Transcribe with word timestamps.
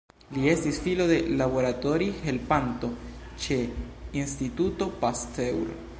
Li 0.35 0.45
estis 0.53 0.79
filo 0.85 1.05
de 1.11 1.17
laboratori-helpanto 1.41 2.91
ĉe 3.45 3.61
Instituto 4.23 4.93
Pasteur. 5.05 5.75